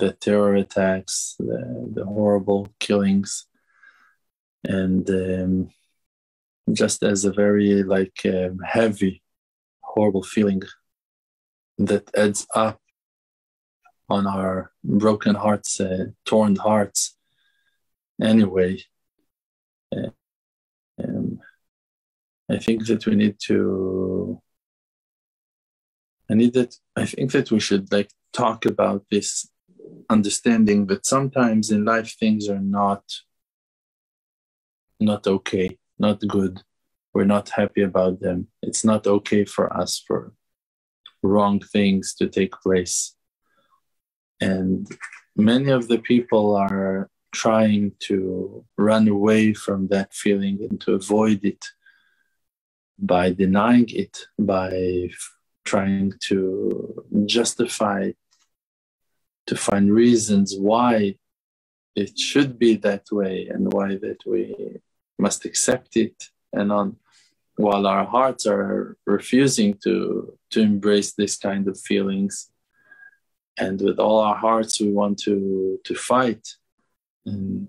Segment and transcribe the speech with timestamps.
[0.00, 3.46] the terror attacks, the, the horrible killings,
[4.64, 5.70] and um,
[6.72, 9.22] just as a very like um, heavy,
[9.82, 10.62] horrible feeling
[11.78, 12.80] that adds up
[14.08, 17.16] on our broken hearts, uh, torn hearts.
[18.20, 18.82] Anyway,
[19.94, 20.10] uh,
[21.02, 21.40] um,
[22.50, 24.40] I think that we need to.
[26.30, 26.76] I need that.
[26.96, 29.49] I think that we should like talk about this
[30.10, 33.04] understanding that sometimes in life things are not
[35.00, 36.60] not okay, not good.
[37.14, 38.48] We're not happy about them.
[38.62, 40.34] It's not okay for us for
[41.22, 43.14] wrong things to take place.
[44.40, 44.86] And
[45.36, 51.44] many of the people are trying to run away from that feeling and to avoid
[51.44, 51.64] it
[52.98, 55.10] by denying it, by
[55.64, 58.10] trying to justify,
[59.50, 61.16] to find reasons why
[61.96, 64.44] it should be that way and why that we
[65.18, 66.16] must accept it
[66.52, 66.96] and on
[67.56, 69.92] while our hearts are refusing to
[70.52, 72.34] to embrace this kind of feelings.
[73.58, 76.44] And with all our hearts we want to to fight
[77.26, 77.66] and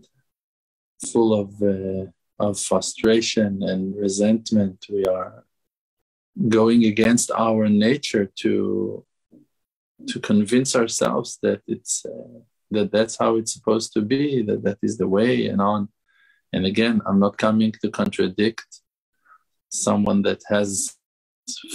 [1.11, 2.05] full of uh,
[2.45, 5.33] of frustration and resentment we are
[6.57, 9.03] going against our nature to
[10.07, 12.39] to convince ourselves that it's uh,
[12.71, 15.89] that that's how it's supposed to be that that is the way and on.
[16.53, 18.69] And again i'm not coming to contradict
[19.69, 20.97] someone that has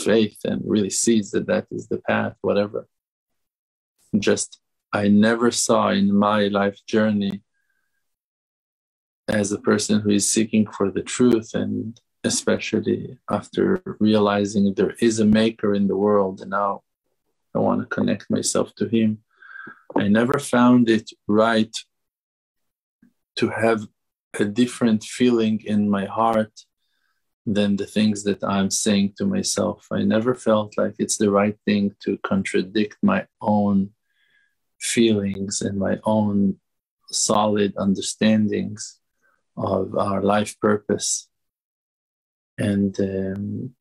[0.04, 2.88] faith and really sees that that is the path whatever.
[4.19, 4.60] Just
[4.92, 7.42] i never saw in my life journey
[9.28, 15.20] as a person who is seeking for the truth and especially after realizing there is
[15.20, 16.82] a maker in the world and now
[17.57, 19.19] i want to connect myself to him.
[19.97, 21.75] I never found it right
[23.37, 23.81] to have
[24.39, 26.55] a different feeling in my heart
[27.47, 29.87] than the things that i'm saying to myself.
[29.99, 33.91] I never felt like it's the right thing to contradict my own
[34.81, 36.56] feelings and my own
[37.11, 38.99] solid understandings
[39.56, 41.28] of our life purpose.
[42.59, 43.75] And um,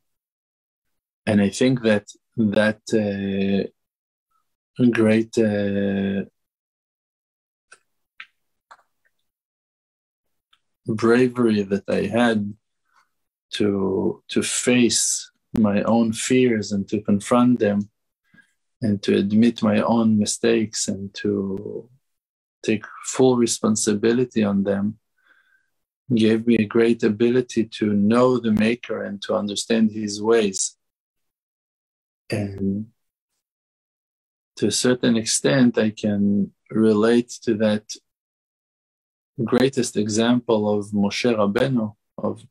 [1.26, 6.24] and I think that that uh, great uh,
[10.86, 12.54] bravery that I had
[13.54, 17.88] to to face my own fears and to confront them
[18.82, 21.88] and to admit my own mistakes and to
[22.62, 24.98] take full responsibility on them
[26.14, 30.76] gave me a great ability to know the maker and to understand his ways
[32.30, 32.80] and mm-hmm.
[34.56, 37.84] to a certain extent i can relate to that
[39.44, 42.44] greatest example of moshe rabbeinu of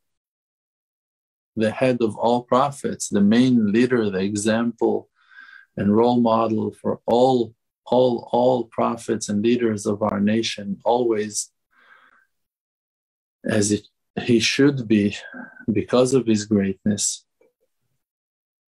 [1.56, 5.08] the head of all prophets the main leader the example
[5.76, 7.54] and role model for all
[7.84, 11.50] all all prophets and leaders of our nation always
[13.46, 13.86] as it,
[14.22, 15.16] he should be
[15.72, 17.24] because of his greatness.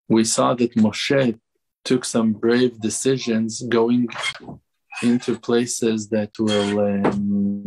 [0.09, 1.39] We saw that Moshe
[1.85, 4.09] took some brave decisions going
[5.03, 7.67] into places that will um,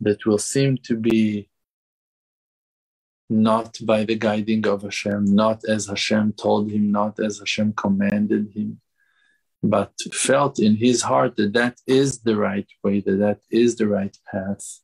[0.00, 1.48] that will seem to be
[3.30, 8.52] not by the guiding of Hashem, not as Hashem told him, not as Hashem commanded
[8.54, 8.80] him,
[9.62, 13.88] but felt in his heart that that is the right way, that that is the
[13.88, 14.80] right path.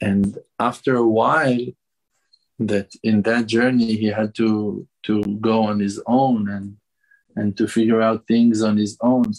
[0.00, 1.66] And after a while,
[2.58, 6.76] that in that journey he had to to go on his own and
[7.36, 9.30] and to figure out things on his own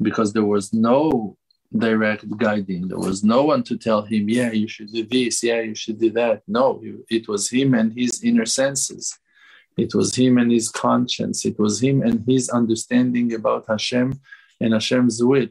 [0.00, 1.36] because there was no
[1.78, 2.88] direct guiding.
[2.88, 5.42] There was no one to tell him yeah you should do this.
[5.42, 6.42] Yeah you should do that.
[6.48, 9.18] No it was him and his inner senses.
[9.78, 11.44] It was him and his conscience.
[11.44, 14.20] It was him and his understanding about hashem
[14.60, 15.48] and hashem's will.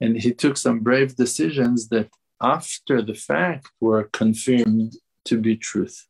[0.00, 2.08] And he took some brave decisions that
[2.42, 6.06] after the fact were confirmed to be truth.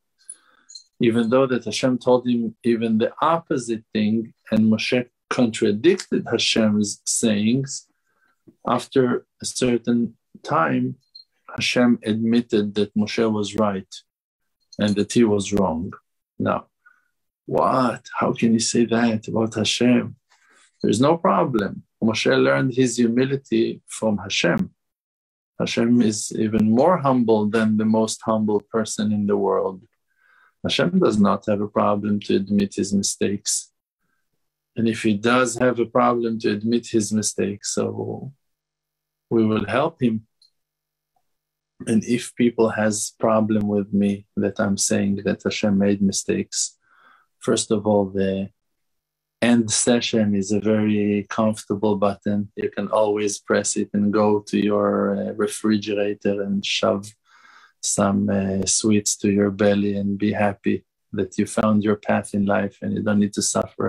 [1.01, 7.87] Even though that Hashem told him even the opposite thing, and Moshe contradicted Hashem's sayings,
[8.67, 10.95] after a certain time,
[11.55, 13.93] Hashem admitted that Moshe was right
[14.79, 15.93] and that he was wrong.
[16.37, 16.67] Now,
[17.45, 18.05] what?
[18.19, 20.15] How can you say that about Hashem?
[20.81, 21.83] There's no problem.
[22.03, 24.74] Moshe learned his humility from Hashem.
[25.59, 29.81] Hashem is even more humble than the most humble person in the world.
[30.63, 33.71] Hashem does not have a problem to admit his mistakes.
[34.75, 38.33] And if he does have a problem to admit his mistakes, so
[39.29, 40.27] we will help him.
[41.87, 46.77] And if people has problem with me that I'm saying that Hashem made mistakes,
[47.39, 48.49] first of all, the
[49.45, 52.51] end session is a very comfortable button.
[52.55, 57.05] You can always press it and go to your uh, refrigerator and shove
[57.81, 60.83] some uh, sweets to your belly and be happy
[61.13, 63.87] that you found your path in life and you don't need to suffer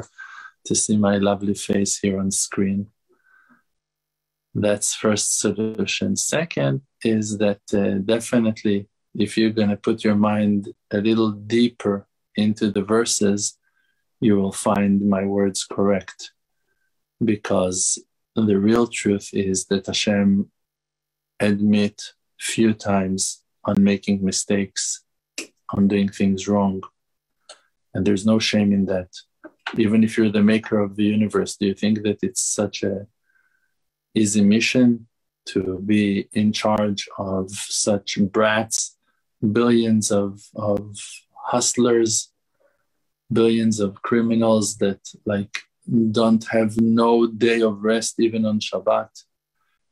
[0.67, 2.81] to see my lovely face here on screen.
[4.55, 6.17] That's first solution.
[6.17, 12.07] Second is that uh, definitely if you're going to put your mind a little deeper
[12.37, 13.59] into the verses,
[14.21, 16.33] you will find my words correct.
[17.25, 17.99] Because
[18.35, 20.51] the real truth is that Hashem
[21.41, 22.03] admit
[22.39, 25.03] few times on making mistakes,
[25.71, 26.83] on doing things wrong.
[27.95, 29.09] And there's no shame in that.
[29.77, 33.07] Even if you're the maker of the universe, do you think that it's such a
[34.15, 35.07] easy mission
[35.47, 38.97] to be in charge of such brats,
[39.53, 40.97] billions of, of
[41.33, 42.33] hustlers,
[43.33, 45.63] billions of criminals that like
[46.11, 49.11] don't have no day of rest even on Shabbat?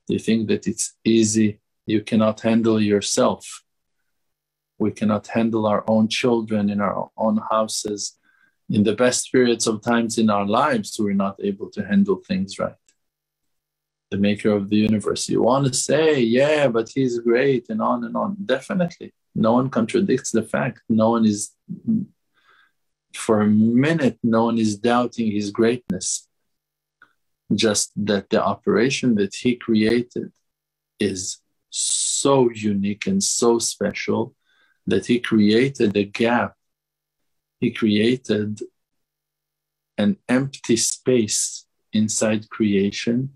[0.08, 1.60] They think that it's easy?
[1.86, 3.64] You cannot handle yourself
[4.78, 8.18] we cannot handle our own children in our own houses.
[8.70, 12.58] In the best periods of times in our lives, we're not able to handle things
[12.58, 12.74] right.
[14.10, 15.28] The maker of the universe.
[15.28, 18.36] You want to say, yeah, but he's great, and on and on.
[18.44, 19.12] Definitely.
[19.34, 20.80] No one contradicts the fact.
[20.88, 21.50] No one is,
[23.16, 26.28] for a minute, no one is doubting his greatness.
[27.54, 30.32] Just that the operation that he created
[30.98, 31.38] is
[31.70, 34.34] so unique and so special
[34.86, 36.54] that he created a gap,
[37.60, 38.60] he created
[39.98, 43.30] an empty space inside creation,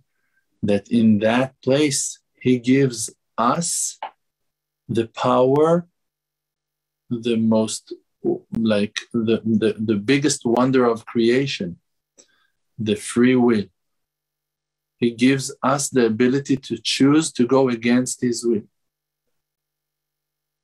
[0.63, 3.99] that in that place he gives us
[4.89, 5.87] the power,
[7.11, 7.93] the most
[8.75, 11.79] like the, the, the biggest wonder of creation,
[12.79, 13.67] the free will.
[14.99, 18.67] He gives us the ability to choose to go against his will.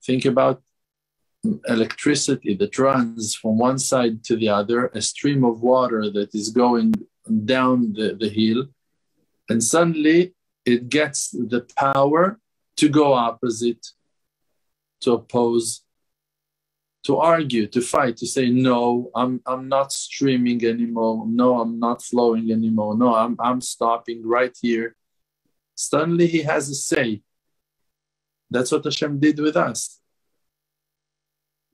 [0.05, 0.63] Think about
[1.69, 6.49] electricity that runs from one side to the other, a stream of water that is
[6.51, 6.95] going
[7.45, 8.67] down the, the hill,
[9.49, 10.35] and suddenly
[10.65, 12.41] it gets the power
[12.77, 13.87] to go opposite,
[15.01, 15.84] to oppose,
[17.05, 21.27] to argue, to fight, to say, no, I'm, I'm not streaming anymore.
[21.29, 22.97] No, I'm not flowing anymore.
[22.97, 24.97] No, I'm, I'm stopping right here.
[25.75, 27.23] Suddenly he has a say.
[28.51, 30.01] That's what Hashem did with us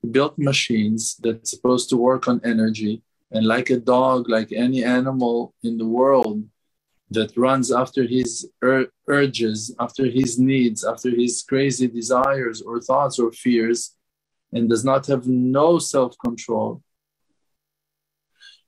[0.01, 3.03] He built machines that's supposed to work on energy.
[3.31, 6.43] And like a dog, like any animal in the world
[7.11, 13.19] that runs after his ur- urges, after his needs, after his crazy desires or thoughts
[13.19, 13.95] or fears,
[14.53, 16.81] and does not have no self control.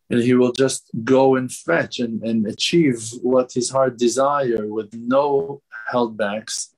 [0.10, 4.94] And he will just go and fetch and, and achieve what his heart desire with
[4.94, 6.70] no heldbacks.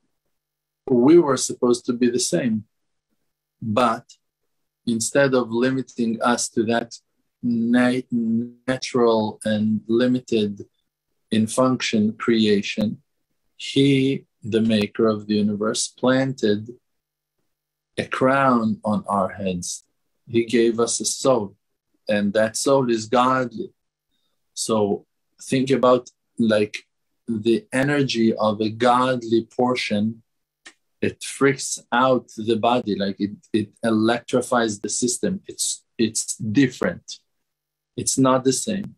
[0.89, 2.65] We were supposed to be the same.
[3.61, 4.05] But
[4.85, 6.95] instead of limiting us to that
[7.41, 10.65] nat- natural and limited
[11.31, 13.01] in function creation,
[13.57, 16.69] he, the maker of the universe, planted
[17.97, 19.83] a crown on our heads.
[20.27, 21.55] He gave us a soul,
[22.09, 23.71] and that soul is godly.
[24.53, 25.05] So
[25.41, 26.75] think about like
[27.27, 30.23] the energy of a godly portion.
[31.01, 35.41] It freaks out the body like it, it electrifies the system.
[35.47, 37.19] It's it's different.
[37.95, 38.95] It's not the same.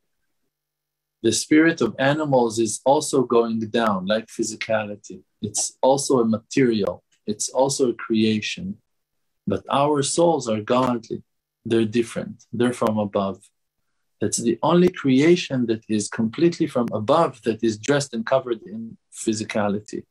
[1.21, 5.21] The spirit of animals is also going down like physicality.
[5.41, 7.03] It's also a material.
[7.25, 8.77] It's also a creation
[9.47, 11.23] but our souls are godly
[11.65, 13.39] they're different they're from above
[14.19, 18.97] that's the only creation that is completely from above that is dressed and covered in
[19.13, 20.03] physicality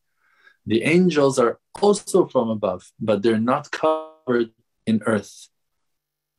[0.67, 4.51] the angels are also from above, but they're not covered
[4.85, 5.49] in earth.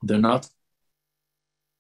[0.04, 0.50] They're not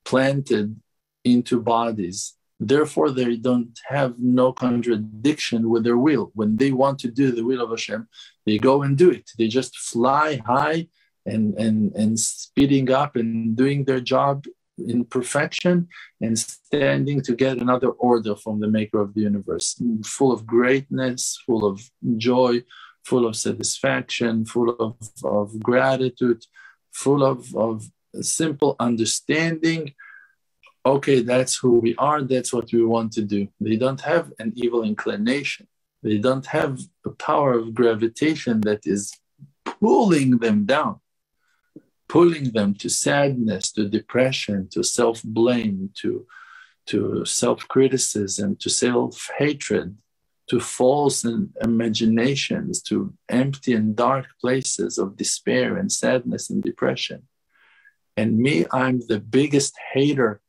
[0.05, 0.79] planted
[1.25, 2.35] into bodies.
[2.59, 6.31] Therefore, they don't have no contradiction with their will.
[6.33, 8.07] When they want to do the will of Hashem,
[8.45, 9.29] they go and do it.
[9.37, 10.87] They just fly high
[11.27, 14.45] and, and, and speeding up and doing their job
[14.77, 15.87] in perfection
[16.21, 21.39] and standing to get another order from the maker of the universe, full of greatness,
[21.45, 21.75] full of
[22.17, 22.63] joy,
[23.05, 26.45] full of satisfaction, full of, of gratitude,
[26.91, 27.89] full of, of
[28.21, 29.93] simple understanding
[30.87, 33.47] okay, that's who we are, that's what we want to do.
[33.59, 35.67] They don't have an evil inclination.
[36.01, 39.13] They don't have a power of gravitation that is
[39.65, 40.99] pulling them down,
[42.09, 46.25] pulling them to sadness, to depression, to self blame, to,
[46.87, 49.97] to self criticism, to self hatred,
[50.47, 51.25] to false
[51.61, 57.23] imaginations, to empty and dark places of despair and sadness and depression.
[58.15, 60.41] And me, I'm the biggest hater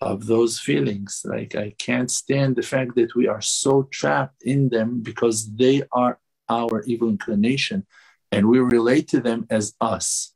[0.00, 1.22] of those feelings.
[1.24, 5.82] Like I can't stand the fact that we are so trapped in them because they
[5.92, 7.86] are our evil inclination
[8.32, 10.31] and we relate to them as us.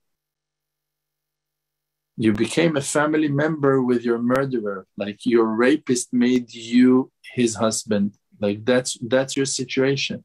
[2.16, 8.16] You became a family member with your murderer, like your rapist made you his husband.
[8.40, 10.24] Like that's that's your situation.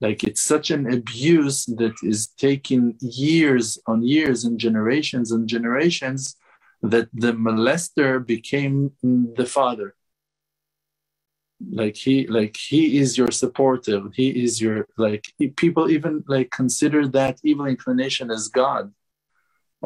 [0.00, 6.36] Like it's such an abuse that is taking years on years and generations and generations
[6.82, 9.94] that the molester became the father
[11.70, 15.24] like he like he is your supporter he is your like
[15.56, 18.92] people even like consider that evil inclination as god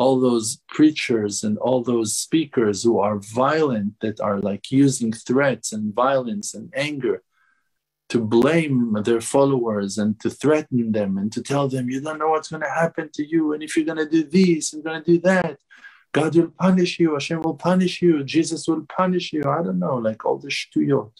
[0.00, 5.72] all those preachers and all those speakers who are violent that are like using threats
[5.74, 7.22] and violence and anger
[8.08, 12.30] to blame their followers and to threaten them and to tell them you don't know
[12.30, 15.02] what's going to happen to you and if you're going to do this you're going
[15.02, 15.58] to do that
[16.12, 19.44] God will punish you, Hashem will punish you, Jesus will punish you.
[19.44, 21.12] I don't know, like all the shtuyot.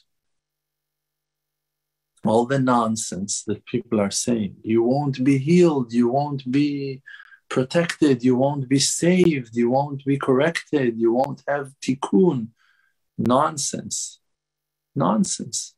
[2.25, 4.56] All the nonsense that people are saying.
[4.62, 7.02] You won't be healed, you won't be
[7.50, 12.49] protected, you won't be saved, you won't be corrected, you won't have tikkun.
[13.19, 14.21] Nonsense.
[14.95, 15.75] Nonsense.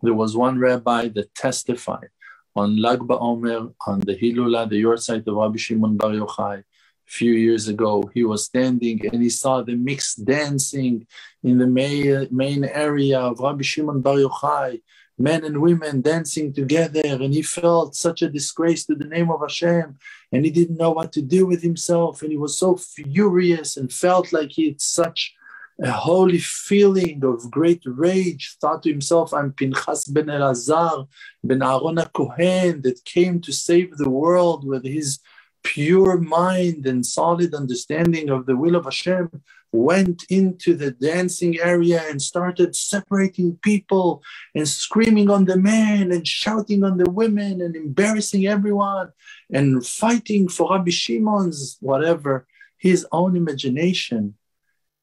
[0.00, 2.08] There was one rabbi that testified
[2.54, 6.64] on Lag BaOmer, on the Hilula, the Yortzeit of Rabbi Shimon Bar Yochai,
[7.04, 8.10] few years ago.
[8.14, 11.06] He was standing and he saw the mixed dancing
[11.42, 14.80] in the main, main area of Rabbi Shimon Bar Yochai,
[15.18, 19.40] men and women dancing together, and he felt such a disgrace to the name of
[19.40, 19.98] Hashem,
[20.32, 23.92] and he didn't know what to do with himself, and he was so furious and
[23.92, 25.34] felt like he had such
[25.82, 31.06] a holy feeling of great rage, thought to himself, I'm Pinchas ben Elazar,
[31.44, 35.18] ben Aaron Kohen, that came to save the world with his
[35.62, 39.30] pure mind and solid understanding of the will of Hashem
[39.72, 44.22] went into the dancing area and started separating people
[44.54, 49.08] and screaming on the men and shouting on the women and embarrassing everyone
[49.52, 52.46] and fighting for Rabbi Shimon's whatever,
[52.78, 54.34] his own imagination.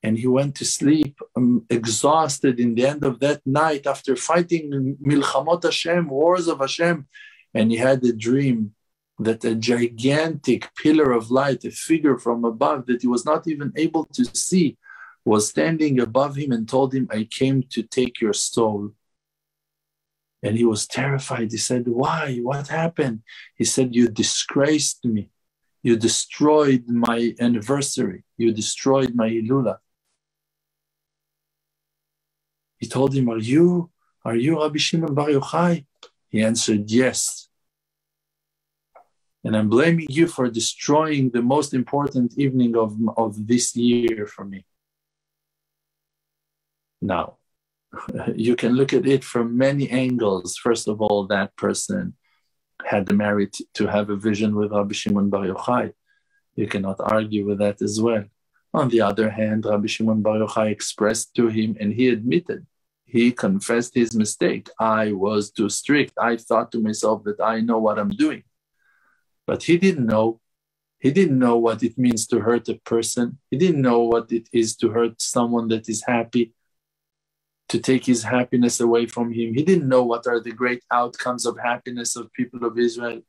[0.01, 4.97] And he went to sleep um, exhausted in the end of that night after fighting
[5.01, 7.07] Milchamot Hashem, wars of Hashem.
[7.53, 8.73] And he had a dream
[9.23, 13.71] that a gigantic pillar of light, a figure from above that he was not even
[13.75, 14.77] able to see,
[15.25, 18.91] was standing above him and told him, I came to take your soul.
[20.41, 21.51] And he was terrified.
[21.51, 22.39] He said, Why?
[22.41, 23.21] What happened?
[23.55, 25.29] He said, You disgraced me.
[25.81, 28.23] You destroyed my anniversary.
[28.37, 29.77] You destroyed my Ilula.
[32.77, 33.89] He told him, Are you,
[34.25, 35.85] are you Rabbi Shimon Bar Yochai?
[36.27, 37.47] He answered, Yes.
[39.43, 44.45] And I'm blaming you for destroying the most important evening of, of this year for
[44.45, 44.65] me.
[47.01, 47.37] Now,
[48.35, 50.57] you can look at it from many angles.
[50.57, 52.15] First of all, that person
[52.85, 55.93] had the merit to have a vision with Rabbi Shimon Bar Yochai.
[56.55, 58.23] You cannot argue with that as well.
[58.73, 62.65] On the other hand, Rabbi Shimon Bar Yochai expressed to him, and he admitted,
[63.05, 64.69] he confessed his mistake.
[64.79, 66.13] I was too strict.
[66.17, 68.43] I thought to myself that I know what I'm doing.
[69.45, 70.39] But he didn't know.
[70.99, 73.39] He didn't know what it means to hurt a person.
[73.51, 76.53] He didn't know what it is to hurt someone that is happy,
[77.67, 79.53] to take his happiness away from him.
[79.53, 83.21] He didn't know what are the great outcomes of happiness of people of Israel.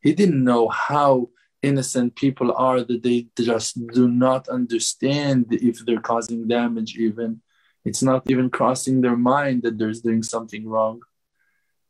[0.00, 1.30] He didn't know how
[1.62, 7.40] innocent people are that they just do not understand if they're causing damage even
[7.84, 11.00] it's not even crossing their mind that they're doing something wrong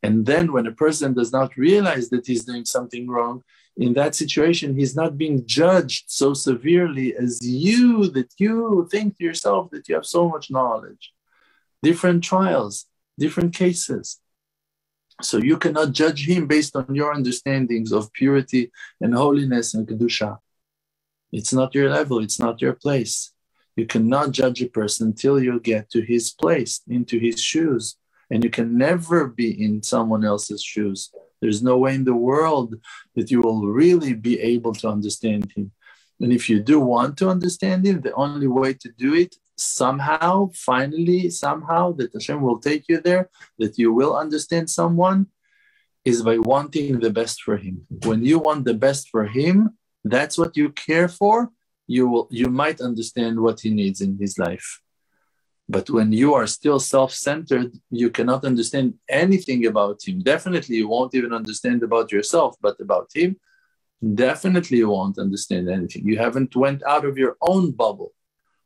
[0.01, 3.43] and then when a person does not realize that he's doing something wrong
[3.75, 9.23] in that situation, he's not being judged so severely as you, that you think to
[9.23, 11.13] yourself that you have so much knowledge.
[11.83, 12.85] Different trials,
[13.17, 14.19] different cases.
[15.21, 20.37] So you cannot judge him based on your understandings of purity and holiness and kedusha.
[21.31, 23.33] It's not your level, it's not your place.
[23.75, 27.97] You cannot judge a person until you get to his place, into his shoes.
[28.29, 31.11] And you can never be in someone else's shoes.
[31.41, 32.75] There's no way in the world
[33.15, 35.71] that you will really be able to understand him.
[36.19, 40.49] And if you do want to understand him, the only way to do it somehow,
[40.53, 45.27] finally, somehow, that Hashem will take you there, that you will understand someone,
[46.05, 47.85] is by wanting the best for him.
[48.05, 51.51] When you want the best for him, that's what you care for,
[51.87, 54.81] you will you might understand what he needs in his life.
[55.71, 60.21] But when you are still self-centered, you cannot understand anything about him.
[60.21, 63.37] Definitely you won't even understand about yourself, but about him,
[64.15, 66.07] definitely you won't understand anything.
[66.07, 68.13] You haven't went out of your own bubble.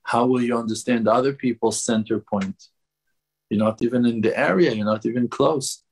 [0.03, 2.69] How will you understand other people's center point?
[3.49, 5.82] You're not even in the area, you're not even close.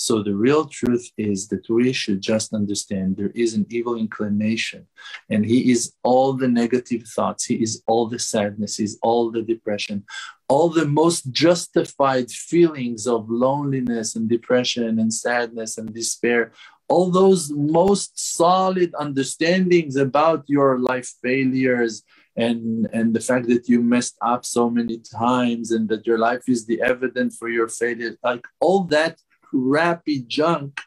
[0.00, 4.86] So the real truth is that we should just understand there is an evil inclination,
[5.28, 9.42] and he is all the negative thoughts, he is all the sadness, he's all the
[9.42, 10.04] depression,
[10.48, 16.52] all the most justified feelings of loneliness and depression and sadness and despair,
[16.88, 22.04] all those most solid understandings about your life failures
[22.36, 26.44] and and the fact that you messed up so many times and that your life
[26.46, 29.18] is the evidence for your failure like all that
[29.50, 30.80] crappy junk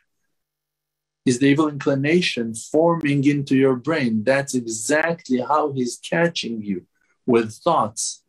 [1.25, 4.23] is the evil inclination forming into your brain.
[4.23, 6.85] That's exactly how he's catching you
[7.25, 8.23] with thoughts.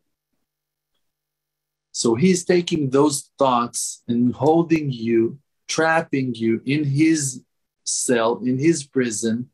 [1.91, 7.43] So he's taking those thoughts and holding you, trapping you in his
[7.83, 9.49] cell, in his prison,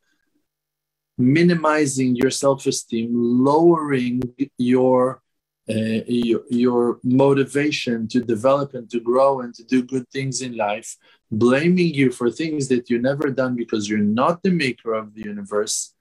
[1.17, 4.21] minimizing your self esteem, lowering
[4.57, 5.21] your
[5.69, 10.57] uh, your, your motivation to develop and to grow and to do good things in
[10.57, 10.97] life,
[11.29, 15.21] blaming you for things that you never done because you're not the maker of the
[15.21, 15.93] universe.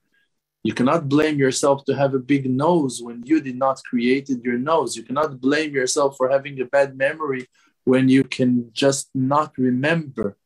[0.63, 4.59] You cannot blame yourself to have a big nose when you did not created your
[4.59, 4.97] nose.
[4.97, 7.47] You cannot blame yourself for having a bad memory
[7.85, 10.37] when you can just not remember.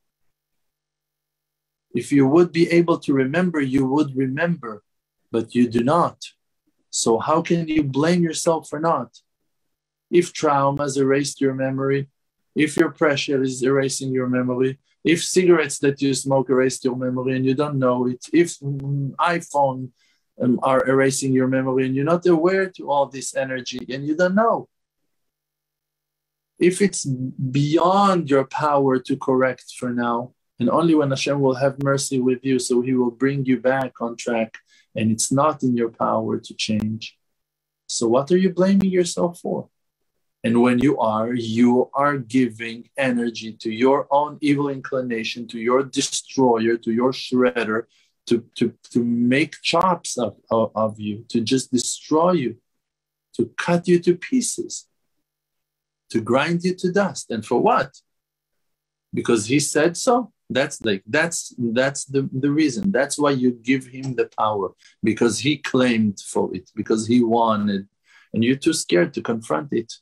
[1.95, 4.83] If you would be able to remember, you would remember,
[5.31, 6.19] but you do not.
[6.93, 9.19] So, how can you blame yourself for not?
[10.11, 12.09] If trauma has erased your memory,
[12.55, 17.35] if your pressure is erasing your memory, if cigarettes that you smoke erased your memory
[17.35, 19.89] and you don't know it, if iPhone
[20.41, 24.15] um, are erasing your memory and you're not aware to all this energy and you
[24.15, 24.69] don't know.
[26.59, 31.83] If it's beyond your power to correct for now, and only when Hashem will have
[31.83, 34.59] mercy with you, so He will bring you back on track
[34.95, 37.17] and it's not in your power to change.
[37.87, 39.69] So, what are you blaming yourself for?
[40.45, 45.85] And when you are, you are giving energy to your own evil inclination, to your
[45.85, 47.85] destroyer, to your shredder,
[48.27, 52.57] to, to, to make chops of, of, of you, to just destroy you,
[53.37, 54.89] to cut you to pieces,
[56.11, 57.31] to grind you to dust.
[57.31, 58.01] And for what?
[59.15, 62.93] Because he said so that's like that's that's the, the reason.
[62.93, 64.71] That's why you give him the power
[65.03, 67.89] because he claimed for it because he wanted.
[68.35, 69.93] And you're too scared to confront it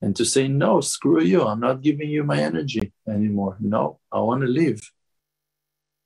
[0.00, 1.42] and to say no screw you.
[1.42, 3.56] I'm not giving you my energy anymore.
[3.60, 4.80] No i want to live.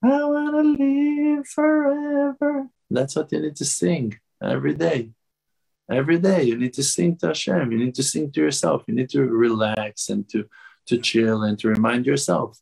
[0.02, 2.68] I want to live forever.
[2.90, 5.10] That's what you need to sing every day.
[5.90, 7.70] Every day you need to sing to hashem.
[7.70, 8.82] You need to sing to yourself.
[8.86, 10.48] You need to relax and to
[10.86, 12.58] to chill and to remind yourself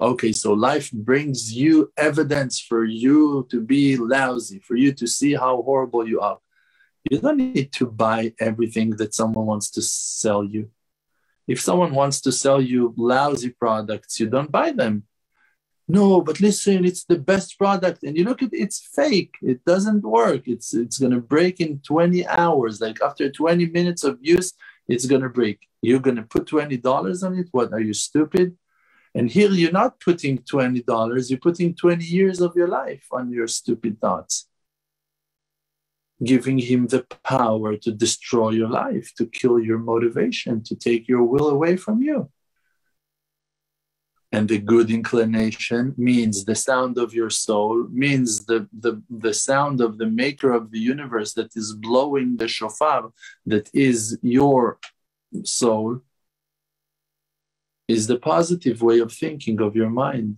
[0.00, 5.34] Okay, so life brings you evidence for you to be lousy, for you to see
[5.34, 6.38] how horrible you are.
[7.10, 10.70] You don't need to buy everything that someone wants to sell you.
[11.46, 15.04] If someone wants to sell you lousy products, you don't buy them.
[15.86, 18.02] No, but listen, it's the best product.
[18.02, 19.34] And you look at it's fake.
[19.42, 20.46] It doesn't work.
[20.46, 22.80] It's it's gonna break in 20 hours.
[22.80, 24.54] Like after 20 minutes of use,
[24.88, 25.68] it's gonna break.
[25.82, 27.48] You're gonna put $20 on it.
[27.50, 28.56] What are you stupid?
[29.14, 33.48] And here you're not putting $20, you're putting 20 years of your life on your
[33.48, 34.48] stupid thoughts,
[36.22, 41.24] giving him the power to destroy your life, to kill your motivation, to take your
[41.24, 42.30] will away from you.
[44.32, 49.80] And the good inclination means the sound of your soul, means the, the, the sound
[49.80, 53.10] of the maker of the universe that is blowing the shofar,
[53.46, 54.78] that is your
[55.42, 56.00] soul
[57.90, 60.36] is the positive way of thinking of your mind.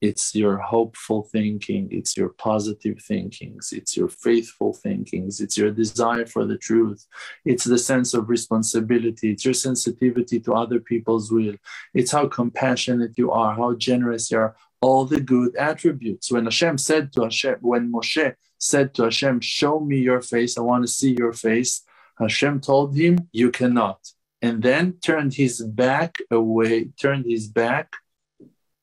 [0.00, 6.26] It's your hopeful thinking, it's your positive thinkings, it's your faithful thinkings, it's your desire
[6.26, 7.06] for the truth,
[7.44, 11.56] it's the sense of responsibility, it's your sensitivity to other people's will,
[11.94, 16.30] it's how compassionate you are, how generous you are, all the good attributes.
[16.30, 20.62] When Hashem said to Hashem, when Moshe said to Hashem, Show me your face, I
[20.62, 21.82] want to see your face,
[22.18, 24.00] Hashem told him, You cannot
[24.44, 27.88] and then turned his back away, turned his back,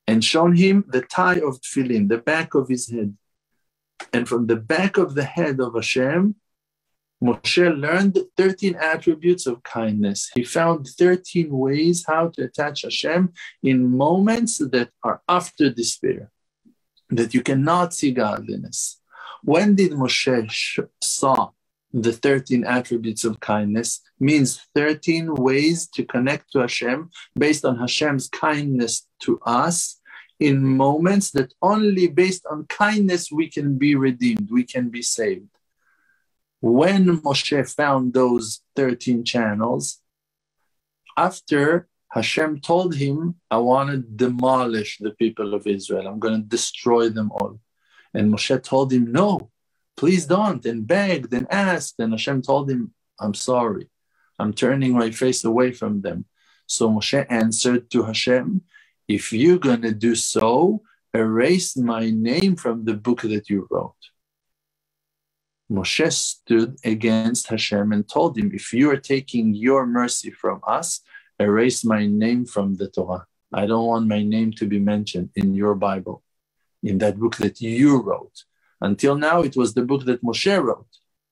[0.07, 3.15] and shown him the tie of tefillin, the back of his head.
[4.11, 6.35] And from the back of the head of Hashem,
[7.23, 10.31] Moshe learned 13 attributes of kindness.
[10.33, 16.31] He found 13 ways how to attach Hashem in moments that are after despair,
[17.11, 18.99] that you cannot see godliness.
[19.43, 21.51] When did Moshe saw
[21.93, 24.01] the 13 attributes of kindness?
[24.19, 30.01] Means 13 ways to connect to Hashem based on Hashem's kindness to us
[30.39, 35.47] in moments that only based on kindness we can be redeemed, we can be saved.
[36.61, 39.99] When Moshe found those 13 channels,
[41.15, 46.47] after Hashem told him, I want to demolish the people of Israel, I'm going to
[46.47, 47.59] destroy them all.
[48.13, 49.50] And Moshe told him, No,
[50.01, 51.99] please don't, and begged and asked.
[51.99, 53.87] And Hashem told him, I'm sorry,
[54.39, 56.25] I'm turning my face away from them.
[56.65, 58.63] So Moshe answered to Hashem,
[59.07, 60.81] If you're going to do so,
[61.13, 64.03] erase my name from the book that you wrote.
[65.71, 71.01] Moshe stood against Hashem and told him, If you are taking your mercy from us,
[71.39, 73.27] erase my name from the Torah.
[73.53, 76.23] I don't want my name to be mentioned in your Bible,
[76.81, 78.45] in that book that you wrote.
[78.81, 80.87] Until now, it was the book that Moshe wrote.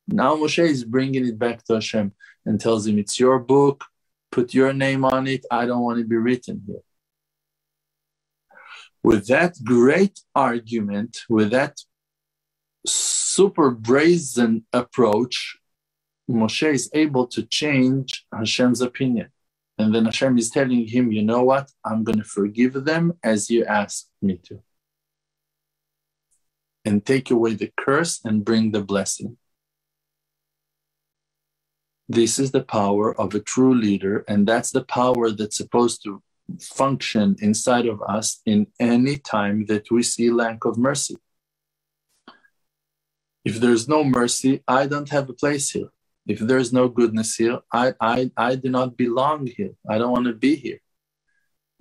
[0.07, 2.13] Now Moshe is bringing it back to Hashem
[2.45, 3.85] and tells him, It's your book,
[4.31, 5.45] put your name on it.
[5.49, 6.83] I don't want to be written here.
[9.03, 11.79] With that great argument, with that
[12.85, 15.57] super brazen approach,
[16.29, 19.29] Moshe is able to change Hashem's opinion.
[19.77, 21.71] And then Hashem is telling him, you know what?
[21.85, 24.61] I'm going to forgive them as you asked me to.
[26.85, 29.37] And take away the curse and bring the blessing.
[32.07, 36.23] This is the power of a true leader, and that's the power that's supposed to
[36.59, 41.17] function inside of us in any time that we see lack of mercy.
[43.45, 45.89] If there's no mercy, I don't have a place here.
[46.25, 49.71] If there's no goodness here, I, I, I do not belong here.
[49.87, 50.79] I don't want to be here.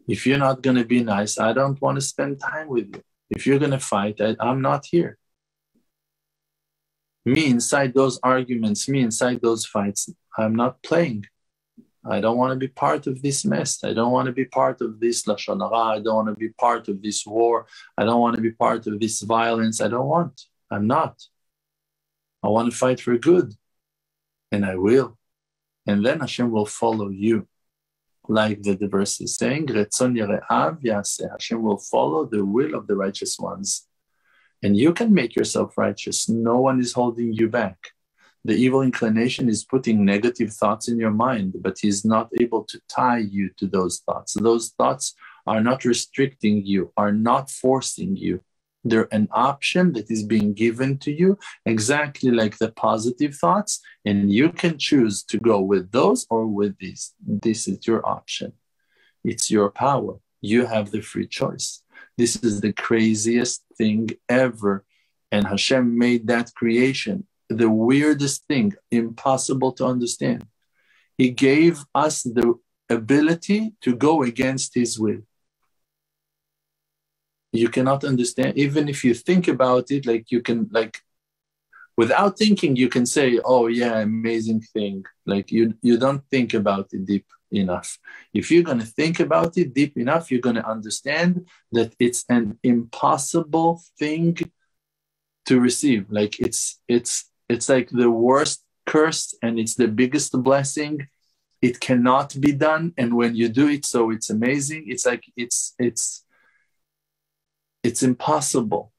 [0.06, 3.02] If you're not going to be nice, I don't want to spend time with you.
[3.30, 5.18] If you're going to fight, I, I'm not here.
[7.24, 11.26] Me inside those arguments, me inside those fights, I'm not playing.
[12.08, 13.84] I don't want to be part of this mess.
[13.84, 15.96] I don't want to be part of this lashon hara.
[15.96, 17.66] I don't want to be part of this war.
[17.98, 19.80] I don't want to be part of this violence.
[19.80, 20.40] I don't want.
[20.70, 21.20] I'm not.
[22.42, 23.52] I want to fight for good,
[24.52, 25.18] and I will.
[25.86, 27.48] And then Hashem will follow you.
[28.28, 33.86] Like the, verse is saying, Hashem will follow the will of the righteous ones.
[34.62, 36.28] And you can make yourself righteous.
[36.28, 37.78] No one is holding you back.
[38.44, 42.80] The evil inclination is putting negative thoughts in your mind, but he's not able to
[42.88, 44.34] tie you to those thoughts.
[44.34, 45.14] Those thoughts
[45.46, 48.42] are not restricting you, are not forcing you.
[48.88, 54.33] They're an option that is being given to you, exactly like the positive thoughts, and
[54.33, 57.14] you can choose to go with those or with these.
[57.27, 58.53] This is your option.
[59.24, 60.14] It's your power.
[60.40, 61.83] You have the free choice.
[62.16, 64.85] This is the craziest thing ever.
[65.31, 70.46] And Hashem made that creation the weirdest thing, impossible to understand.
[71.16, 72.55] He gave us the
[72.88, 75.22] ability to go against His will
[77.52, 81.00] you cannot understand even if you think about it like you can like
[81.98, 85.04] without thinking you can say oh yeah amazing thing.
[85.26, 87.98] Like you you don't think about it deep enough.
[88.32, 92.24] If you're going to think about it deep enough you're going to understand that it's
[92.28, 94.38] an impossible thing
[95.46, 96.02] to receive.
[96.08, 97.12] Like it's it's
[97.48, 101.08] it's like the worst curse and it's the biggest blessing.
[101.61, 104.84] It cannot be done and when you do it so it's amazing.
[104.87, 106.24] It's like it's it's
[107.82, 108.92] it's impossible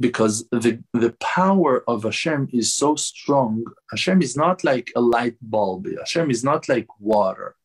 [0.00, 3.64] because the, the power of Hashem is so strong.
[3.90, 5.86] Hashem is not like a light bulb.
[5.98, 7.56] Hashem is not like water.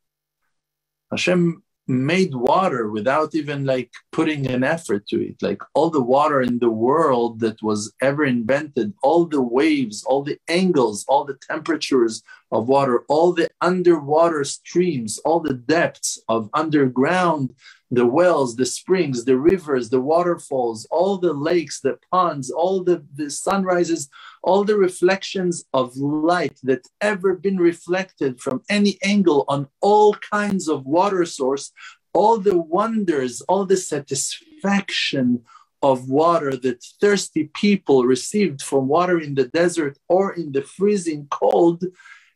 [1.12, 5.42] Hashem made water without even like putting an effort to it.
[5.42, 10.22] Like all the water in the world that was ever invented, all the waves, all
[10.24, 16.50] the angles, all the temperatures of water, all the underwater streams, all the depths of
[16.54, 17.54] underground
[17.92, 23.04] the wells, the springs, the rivers, the waterfalls, all the lakes, the ponds, all the,
[23.16, 24.10] the sunrises,
[24.44, 30.68] all the reflections of light that ever been reflected from any angle on all kinds
[30.68, 31.72] of water source,
[32.14, 35.42] all the wonders, all the satisfaction
[35.82, 41.26] of water that thirsty people received from water in the desert or in the freezing
[41.32, 41.84] cold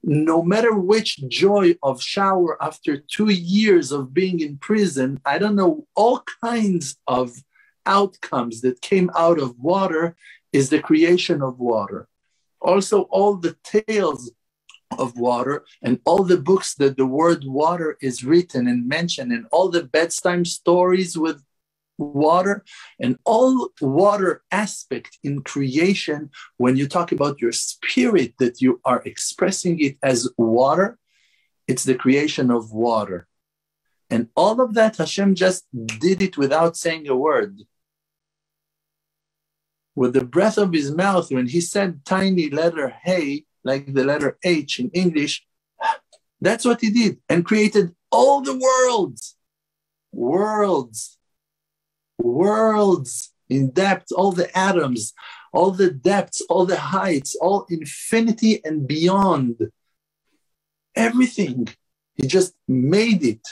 [0.04, 5.56] no matter which joy of shower after two years of being in prison, I don't
[5.56, 7.32] know, all kinds of
[7.86, 10.16] outcomes that came out of water
[10.52, 12.08] is the creation of water.
[12.60, 14.32] Also, all the tales
[14.98, 19.46] of water and all the books that the word water is written and mentioned, and
[19.52, 21.42] all the bedtime stories with
[21.98, 22.64] water
[23.00, 29.02] and all water aspect in creation when you talk about your spirit that you are
[29.06, 30.98] expressing it as water
[31.68, 33.28] it's the creation of water.
[34.10, 37.62] And all of that hashem just did it without saying a word.
[39.96, 44.38] With the breath of his mouth when he said tiny letter hey like the letter
[44.44, 45.46] h in english
[46.42, 49.36] that's what he did and created all the worlds.
[50.12, 51.18] Worlds
[52.18, 55.14] worlds in depth, all the atoms,
[55.54, 59.70] all the depths, all the heights, all infinity and beyond.
[60.96, 61.68] Everything.
[62.16, 63.48] He just made it.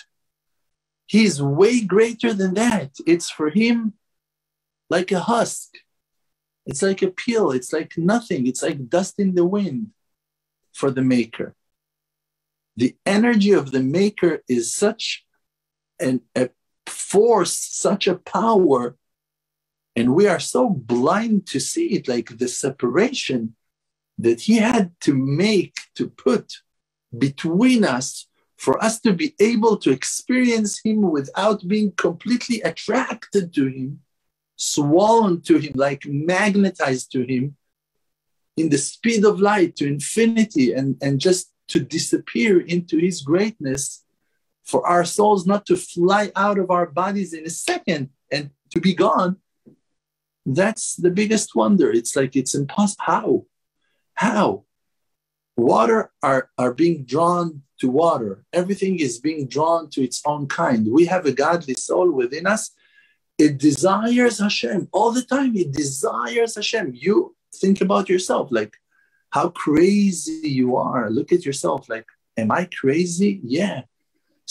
[1.06, 2.91] He's way greater than that.
[3.06, 3.93] It's for him
[4.89, 5.69] like a husk.
[6.65, 7.52] It's like a peel.
[7.52, 8.47] It's like nothing.
[8.47, 9.91] It's like dust in the wind
[10.74, 11.56] for the maker.
[12.78, 15.26] The energy of the maker is such
[16.00, 16.50] an, a
[16.91, 18.95] force, such a power,
[19.95, 23.56] and we are so blind to see it, like the separation
[24.17, 26.54] that he had to make, to put
[27.17, 28.27] between us
[28.58, 34.01] for us to be able to experience him without being completely attracted to him,
[34.56, 37.58] swollen to him, like magnetized to him
[38.56, 44.04] in the speed of light to infinity and, and just to disappear into his greatness
[44.63, 48.80] for our souls not to fly out of our bodies in a second and to
[48.80, 49.38] be gone,
[50.45, 51.91] that's the biggest wonder.
[51.91, 53.04] It's like it's impossible.
[53.06, 53.45] How?
[54.15, 54.65] How?
[55.58, 58.45] Water are, are being drawn to water.
[58.54, 60.88] Everything is being drawn to its own kind.
[60.89, 62.71] We have a godly soul within us.
[63.38, 65.56] It desires Hashem all the time.
[65.56, 66.93] It desires Hashem.
[66.95, 68.76] You think about yourself, like
[69.32, 71.10] how crazy you are.
[71.10, 72.06] Look at yourself, like,
[72.38, 73.41] am I crazy?
[73.43, 73.84] Yeah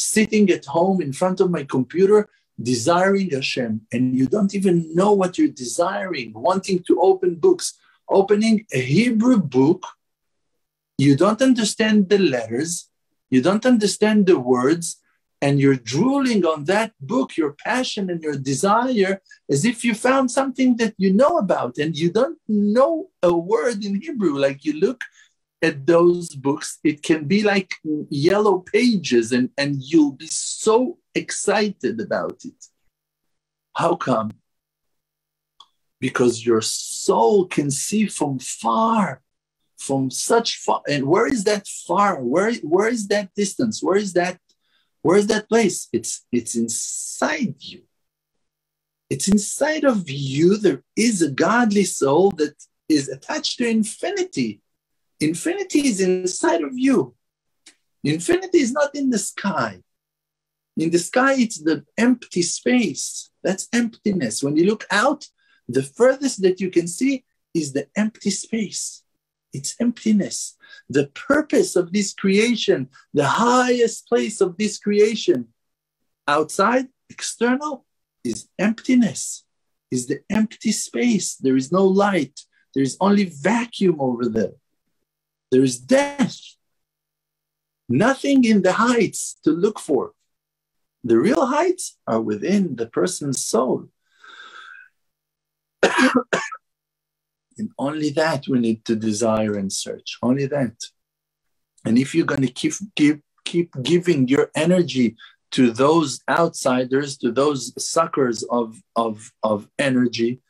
[0.01, 2.29] sitting at home in front of my computer,
[2.63, 8.67] desiring Hashem, and you don't even know what you're desiring, wanting to open books, opening
[8.73, 9.87] a Hebrew book,
[10.99, 12.91] you don't understand the letters,
[13.31, 15.01] you don't understand the words,
[15.43, 20.31] and you're drooling on that book, your passion and your desire, as if you found
[20.31, 24.37] something that you know about and you don't know a word in Hebrew.
[24.37, 25.03] Like you look
[25.63, 27.75] at those books, it can be like
[28.09, 32.67] yellow pages and, and you'll be so excited about it.
[33.75, 34.33] How come?
[36.01, 39.23] Because your soul can see from far,
[39.79, 40.83] from such far.
[40.89, 42.23] And where is that far?
[42.23, 43.83] Where, where is that distance?
[43.83, 44.39] Where is that?
[45.03, 45.89] Where is that place?
[45.93, 47.83] It's it's inside you.
[49.09, 50.59] It's inside of you.
[50.59, 52.55] There is a godly soul that
[52.89, 54.61] is attached to infinity
[55.21, 57.15] Infinity is inside of you.
[58.03, 59.83] Infinity is not in the sky.
[60.77, 63.31] In the sky, it's the empty space.
[63.43, 64.43] That's emptiness.
[64.43, 65.27] When you look out,
[65.69, 69.03] the furthest that you can see is the empty space.
[69.53, 70.57] It's emptiness.
[70.89, 75.49] The purpose of this creation, the highest place of this creation,
[76.27, 77.85] outside, external,
[78.25, 79.45] is emptiness,
[79.91, 81.35] is the empty space.
[81.37, 82.41] There is no light.
[82.75, 84.53] There is only vacuum over there.
[85.51, 86.39] There is death.
[87.89, 90.13] Nothing in the heights to look for.
[91.03, 93.89] The real heights are within the person's soul.
[97.59, 100.19] and only that we need to desire and search.
[100.23, 100.77] Only that.
[101.85, 105.17] And if you're going to keep, keep, keep giving your energy
[105.53, 110.41] to those outsiders, to those suckers of, of, of energy,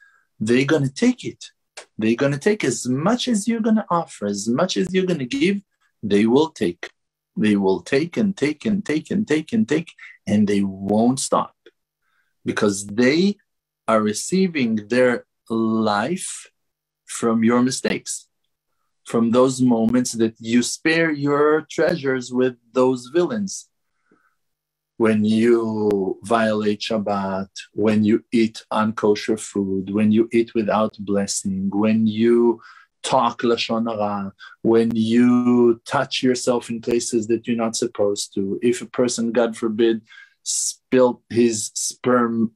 [0.41, 1.47] they're going to take it.
[1.99, 5.07] They're going to take as much as you're going to offer, as much as you're
[5.07, 5.61] going to give,
[6.03, 6.90] they will take.
[7.37, 9.93] They will take and take and take and take and take,
[10.27, 11.55] and they won't stop
[12.45, 13.37] because they
[13.88, 16.51] are receiving their life
[17.07, 18.29] from your mistakes,
[19.05, 23.69] from those moments that you spare your treasures with those villains
[25.01, 32.07] when you violate Shabbat, when you eat unkosher food, when you eat without blessing, when
[32.07, 32.61] you
[33.03, 38.59] talk lashon hara, when you touch yourself in places that you're not supposed to.
[38.61, 40.03] If a person, God forbid,
[40.43, 42.53] spilled his sperm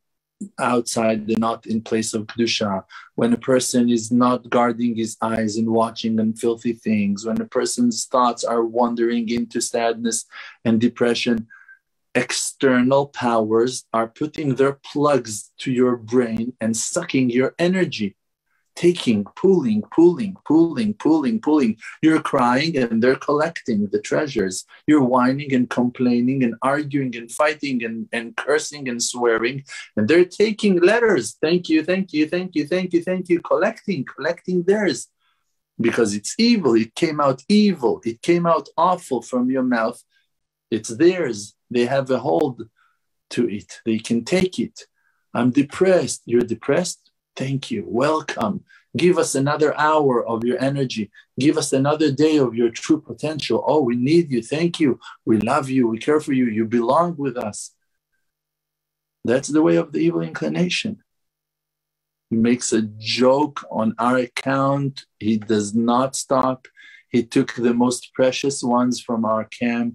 [0.59, 5.57] outside and not in place of kedusha, when a person is not guarding his eyes
[5.57, 10.27] and watching unfilthy things, when a person's thoughts are wandering into sadness
[10.67, 11.49] and depression
[12.15, 18.17] external powers are putting their plugs to your brain and sucking your energy.
[18.77, 21.77] taking, pulling, pulling, pulling, pulling, pulling.
[22.03, 24.65] You're crying and they're collecting the treasures.
[24.87, 29.65] You're whining and complaining and arguing and fighting and, and cursing and swearing.
[29.97, 31.37] And they're taking letters.
[31.41, 35.09] Thank you, thank you, thank you, thank you, thank you, collecting, collecting theirs.
[35.81, 36.75] Because it's evil.
[36.75, 38.01] It came out evil.
[38.05, 40.03] It came out awful from your mouth.
[40.71, 41.54] It's theirs.
[41.71, 42.69] They have a hold
[43.31, 43.81] to it.
[43.85, 44.87] They can take it.
[45.33, 46.23] I'm depressed.
[46.27, 47.11] You're depressed?
[47.37, 47.85] Thank you.
[47.87, 48.65] Welcome.
[48.97, 51.11] Give us another hour of your energy.
[51.39, 53.65] Give us another day of your true potential.
[53.67, 54.41] Oh, we need you.
[54.41, 55.01] Thank you.
[55.25, 55.89] We love you.
[55.89, 56.47] We care for you.
[56.47, 57.73] You belong with us.
[59.25, 61.03] That's the way of the evil inclination.
[62.31, 65.07] He makes a joke on our account.
[65.19, 66.69] He does not stop.
[67.09, 69.95] He took the most precious ones from our camp.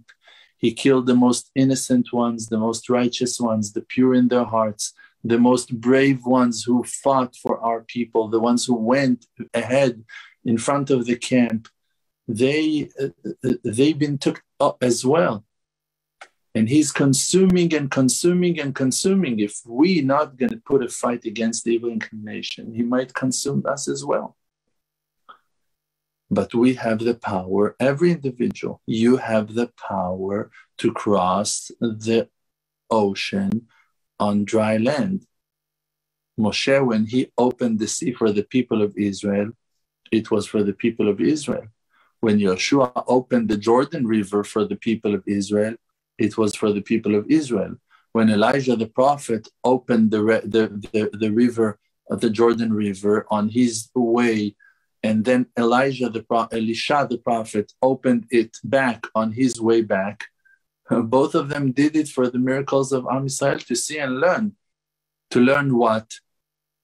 [0.60, 4.94] He killed the most innocent ones, the most righteous ones, the pure in their hearts
[5.24, 10.04] the most brave ones who fought for our people, the ones who went ahead
[10.46, 11.68] in front of the camp,
[12.28, 12.90] they
[13.64, 15.44] they've been took up as well.
[16.56, 19.40] And he's consuming and consuming and consuming.
[19.40, 23.88] If we not going to put a fight against evil inclination, he might consume us
[23.88, 24.36] as well.
[26.32, 32.30] But we have the power, every individual, you have the power to cross the
[32.90, 33.68] ocean
[34.20, 35.26] on dry land.
[36.40, 39.52] Moshe, when he opened the sea for the people of Israel,
[40.12, 41.68] it was for the people of Israel.
[42.22, 45.76] When Yeshua opened the Jordan River for the people of Israel,
[46.18, 47.76] it was for the people of Israel.
[48.12, 53.90] When Elijah the prophet opened the, the, the, the river, the Jordan River on his
[53.96, 54.56] way,
[55.04, 60.26] and then Elijah the Elisha the prophet opened it back on his way back,
[61.04, 64.56] Both of them did it for the miracles of Am Yisrael to see and learn.
[65.32, 66.16] To learn what?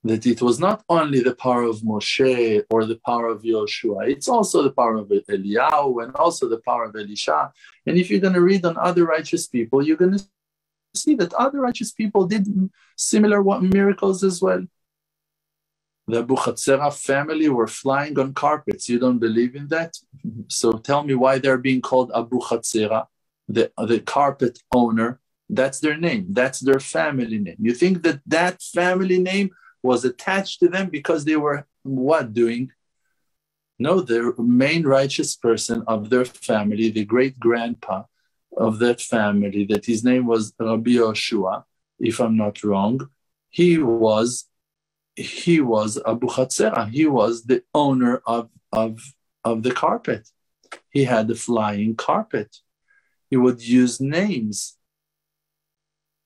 [0.03, 4.29] That it was not only the power of Moshe or the power of Yoshua, it's
[4.29, 7.51] also the power of Eliyahu and also the power of Elisha.
[7.87, 10.25] And if you're going to read on other righteous people, you're going to
[10.93, 12.47] see that other righteous people did
[12.95, 14.63] similar miracles as well.
[16.07, 18.87] The Abuchatzera family were flying on carpets.
[18.87, 19.97] You don't believe in that?
[20.47, 23.07] So tell me why they're being called Abuchatzera
[23.47, 27.57] the, the carpet owner, that's their name, that's their family name.
[27.59, 29.51] You think that that family name
[29.83, 32.71] was attached to them because they were what doing?
[33.77, 38.03] No, the main righteous person of their family, the great grandpa
[38.57, 41.63] of that family, that his name was Rabbi Yoshua,
[41.99, 43.09] if I'm not wrong,
[43.49, 44.45] he was
[45.15, 46.89] he was Abu Chatzera.
[46.89, 49.01] He was the owner of, of,
[49.43, 50.29] of the carpet.
[50.89, 52.57] He had the flying carpet
[53.29, 54.77] he would use names.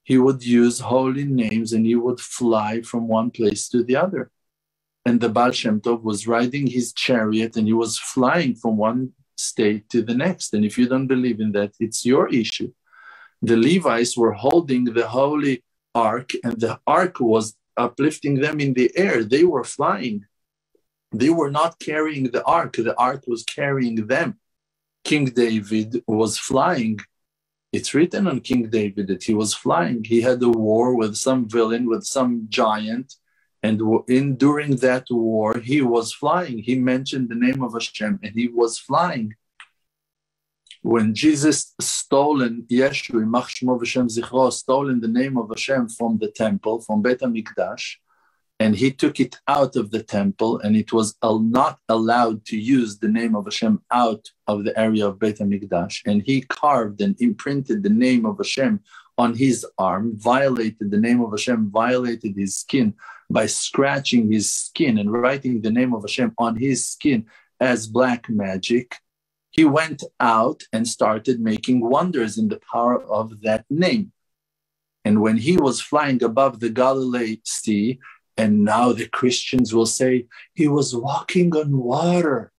[0.03, 4.31] He would use holy names and he would fly from one place to the other.
[5.05, 9.13] And the Baal Shem Tov was riding his chariot and he was flying from one
[9.37, 10.53] state to the next.
[10.53, 12.71] And if you don't believe in that, it's your issue.
[13.41, 15.63] The Levites were holding the holy
[15.95, 19.23] ark, and the ark was uplifting them in the air.
[19.23, 20.25] They were flying.
[21.11, 24.29] They were not carrying the ark, the ark was carrying them.
[25.03, 26.99] King David was flying.
[27.71, 30.03] It's written on King David that he was flying.
[30.03, 33.15] He had a war with some villain, with some giant,
[33.61, 36.59] and in during that war, he was flying.
[36.59, 39.35] He mentioned the name of Hashem, and he was flying.
[40.81, 47.95] When Jesus stolen Yeshua, stolen the name of Hashem from the temple, from Bet HaMikdash,
[48.61, 52.97] and he took it out of the temple, and it was not allowed to use
[52.97, 56.01] the name of Hashem out of the area of Beit HaMikdash.
[56.05, 58.81] And he carved and imprinted the name of Hashem
[59.17, 62.93] on his arm, violated the name of Hashem, violated his skin
[63.29, 67.25] by scratching his skin and writing the name of Hashem on his skin
[67.59, 68.95] as black magic.
[69.51, 74.11] He went out and started making wonders in the power of that name.
[75.03, 77.99] And when he was flying above the Galilee Sea,
[78.37, 82.51] and now the Christians will say he was walking on water.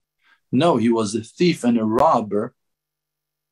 [0.52, 2.54] No, he was a thief and a robber.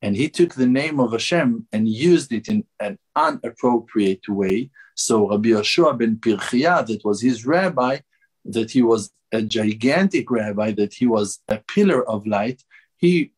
[0.01, 4.69] And he took the name of Hashem and used it in an inappropriate way.
[4.95, 7.99] So Rabbi Yoshua ben Pirchia, that was his rabbi,
[8.45, 12.63] that he was a gigantic rabbi, that he was a pillar of light,
[12.99, 13.33] he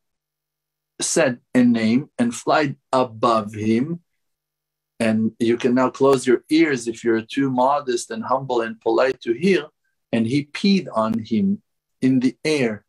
[1.00, 4.02] said a name and flied above him
[5.02, 9.20] and you can now close your ears if you're too modest and humble and polite
[9.22, 9.66] to hear.
[10.12, 11.64] And he peed on him
[12.04, 12.86] in the air.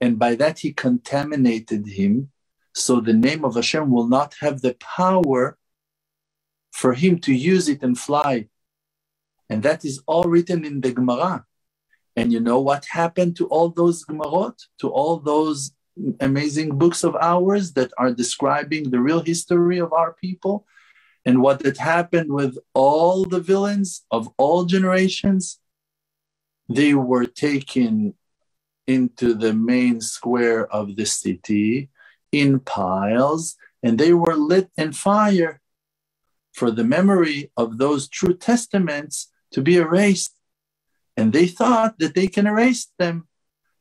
[0.00, 2.30] And by that, he contaminated him.
[2.76, 5.58] So the name of Hashem will not have the power
[6.70, 8.46] for him to use it and fly.
[9.48, 11.44] And that is all written in the Gemara.
[12.16, 15.72] And you know what happened to all those Gemarot, to all those
[16.20, 20.66] amazing books of ours that are describing the real history of our people
[21.24, 25.58] and what had happened with all the villains of all generations?
[26.68, 28.14] They were taken
[28.86, 31.90] into the main square of the city
[32.32, 35.60] in piles and they were lit in fire
[36.52, 40.34] for the memory of those true testaments to be erased.
[41.20, 43.28] And they thought that they can erase them.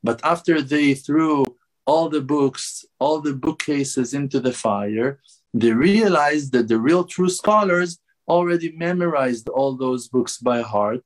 [0.03, 1.45] But after they threw
[1.85, 5.21] all the books, all the bookcases into the fire,
[5.53, 7.91] they realized that the real true scholars
[8.27, 11.05] already memorized all those books by heart.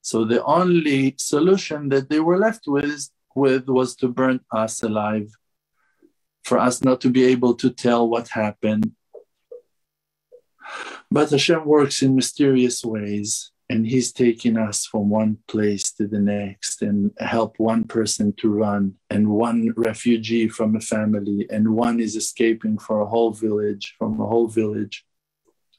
[0.00, 5.28] So the only solution that they were left with, with was to burn us alive,
[6.44, 8.92] for us not to be able to tell what happened.
[11.10, 16.18] But Hashem works in mysterious ways and he's taking us from one place to the
[16.18, 21.98] next and help one person to run and one refugee from a family and one
[21.98, 25.04] is escaping for a whole village from a whole village.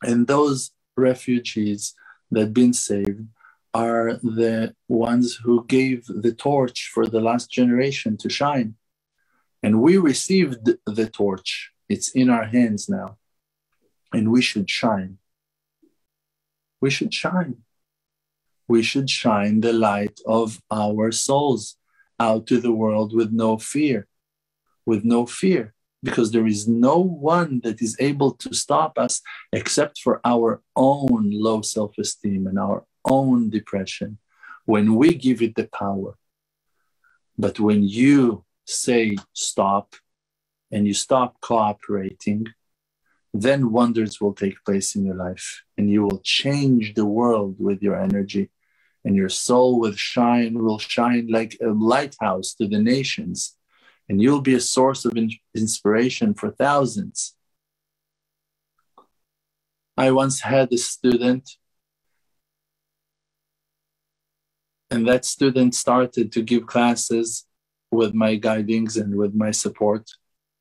[0.01, 1.93] And those refugees
[2.31, 3.27] that been saved
[3.73, 8.75] are the ones who gave the torch for the last generation to shine.
[9.61, 11.71] And we received the torch.
[11.88, 13.17] It's in our hands now.
[14.13, 15.17] And we should shine.
[16.81, 17.57] We should shine
[18.68, 21.78] we should shine the light of our souls
[22.20, 24.07] out to the world with no fear,
[24.86, 29.99] with no fear, because there is no one that is able to stop us except
[29.99, 34.18] for our own low self esteem and our own depression
[34.66, 36.18] when we give it the power.
[37.38, 39.95] But when you say stop
[40.72, 42.47] and you stop cooperating,
[43.34, 47.82] then wonders will take place in your life and you will change the world with
[47.82, 48.49] your energy
[49.05, 53.55] and your soul will shine will shine like a lighthouse to the nations
[54.09, 57.35] and you'll be a source of in- inspiration for thousands.
[59.97, 61.49] I once had a student
[64.91, 67.45] and that student started to give classes
[67.91, 70.09] with my guidings and with my support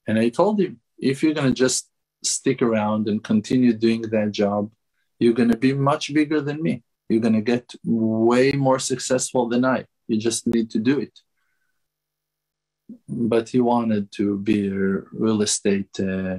[0.06, 1.90] and i told him if you're going to just
[2.22, 4.70] stick around and continue doing that job
[5.18, 6.82] you're going to be much bigger than me
[7.14, 9.86] you're going to get way more successful than I.
[10.08, 11.20] You just need to do it.
[13.08, 14.72] But he wanted to be a
[15.24, 16.38] real estate uh,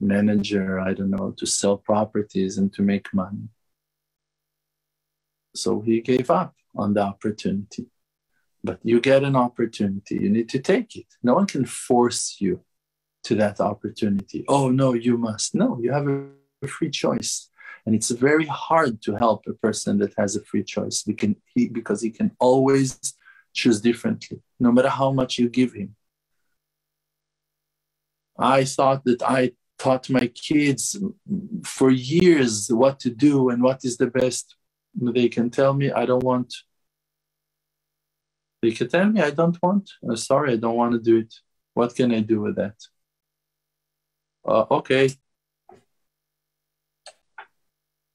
[0.00, 3.48] manager, I don't know, to sell properties and to make money.
[5.54, 7.86] So he gave up on the opportunity.
[8.64, 11.06] But you get an opportunity, you need to take it.
[11.22, 12.64] No one can force you
[13.22, 14.44] to that opportunity.
[14.48, 15.54] Oh, no, you must.
[15.54, 17.48] No, you have a free choice
[17.88, 22.10] and it's very hard to help a person that has a free choice because he
[22.10, 23.00] can always
[23.54, 25.96] choose differently, no matter how much you give him.
[28.38, 30.98] I thought that I taught my kids
[31.64, 34.54] for years what to do and what is the best.
[34.94, 36.52] They can tell me, I don't want.
[38.60, 39.88] They can tell me, I don't want.
[40.02, 41.34] I'm sorry, I don't want to do it.
[41.72, 42.76] What can I do with that?
[44.46, 45.08] Uh, okay,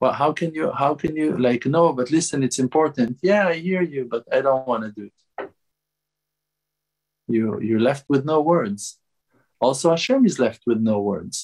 [0.04, 3.12] well how can you how can you like no but listen it's important.
[3.22, 5.50] Yeah i hear you but i don't want to do it.
[7.34, 8.82] You you're left with no words.
[9.66, 11.36] Also hashem is left with no words.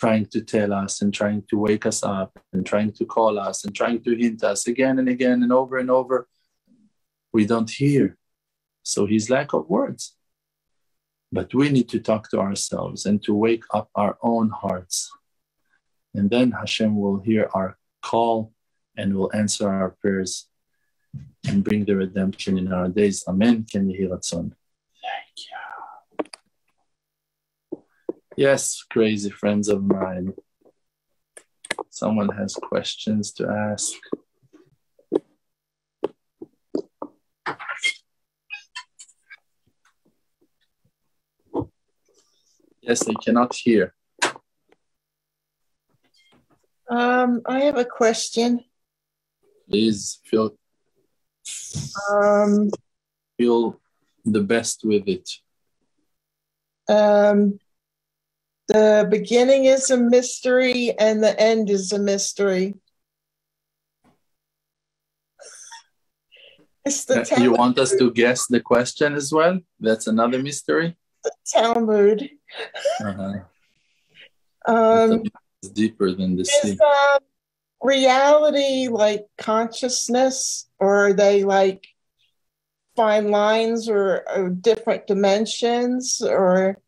[0.00, 3.56] Trying to tell us and trying to wake us up and trying to call us
[3.64, 6.16] and trying to hint us again and again and over and over.
[7.36, 8.16] We don't hear.
[8.82, 10.02] So he's lack of words.
[11.30, 14.98] But we need to talk to ourselves and to wake up our own hearts
[16.14, 18.52] and then Hashem will hear our call
[18.96, 20.48] and will answer our prayers
[21.48, 23.24] and bring the redemption in our days.
[23.26, 23.66] Amen.
[23.70, 24.54] Can you hear it, son?
[25.02, 25.56] Thank you.
[28.36, 30.34] Yes, crazy friends of mine.
[31.90, 33.94] Someone has questions to ask.
[42.80, 43.94] Yes, they cannot hear.
[46.92, 48.60] Um, I have a question.
[49.66, 50.52] Please feel
[52.10, 52.68] Um,
[53.38, 53.80] feel
[54.26, 55.26] the best with it.
[56.88, 57.58] um,
[58.68, 62.74] the beginning is a mystery and the end is a mystery.
[66.84, 69.60] It's the Uh, You want us to guess the question as well?
[69.80, 70.96] That's another mystery.
[71.24, 72.28] The Talmud.
[73.00, 73.40] Uh-huh.
[74.66, 75.22] Um,
[75.62, 76.78] It's deeper than the is sea.
[76.80, 77.20] um,
[77.80, 81.86] reality like consciousness, or are they like
[82.96, 86.78] fine lines or, or different dimensions or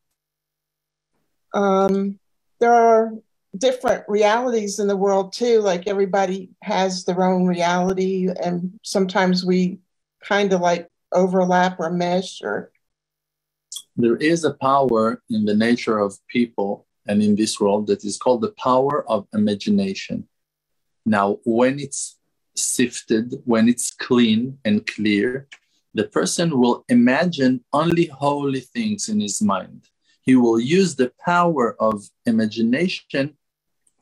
[1.54, 2.18] um,
[2.60, 3.12] there are
[3.56, 9.78] different realities in the world too like everybody has their own reality and sometimes we
[10.22, 12.72] kind of like overlap or mesh or
[13.96, 18.16] there is a power in the nature of people and in this world that is
[18.18, 20.26] called the power of imagination
[21.04, 22.18] now when it's
[22.54, 25.46] sifted when it's clean and clear
[25.94, 29.88] the person will imagine only holy things in his mind
[30.24, 33.36] he will use the power of imagination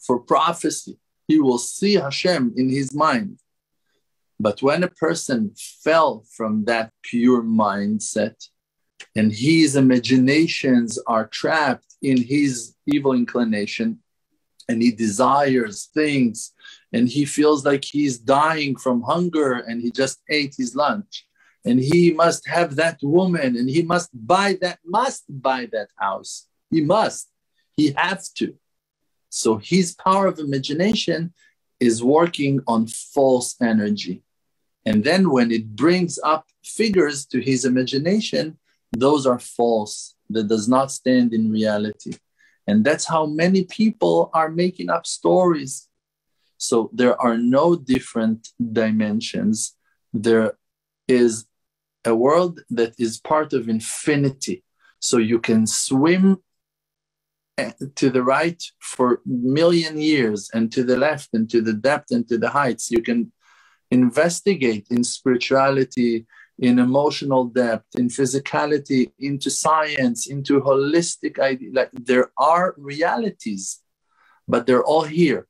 [0.02, 0.98] for prophecy.
[1.26, 3.38] He will see Hashem in his mind.
[4.38, 8.48] But when a person fell from that pure mindset
[9.16, 13.98] and his imaginations are trapped in his evil inclination
[14.68, 16.52] and he desires things
[16.92, 21.26] and he feels like he's dying from hunger and he just ate his lunch.
[21.64, 26.48] And he must have that woman and he must buy that must buy that house.
[26.70, 27.30] He must.
[27.76, 28.54] He has to.
[29.30, 31.32] So his power of imagination
[31.80, 34.22] is working on false energy.
[34.84, 38.58] And then when it brings up figures to his imagination
[38.92, 42.12] those are false that does not stand in reality
[42.66, 45.88] and that's how many people are making up stories
[46.56, 49.76] so there are no different dimensions
[50.12, 50.52] there
[51.08, 51.46] is
[52.04, 54.64] a world that is part of infinity.
[55.00, 56.38] So you can swim
[57.58, 62.10] eh, to the right for million years and to the left and to the depth
[62.10, 62.90] and to the heights.
[62.90, 63.32] You can
[63.90, 66.26] investigate in spirituality,
[66.62, 71.70] in emotional depth, in physicality, into science, into holistic idea.
[71.72, 73.80] Like there are realities,
[74.46, 75.48] but they're all here.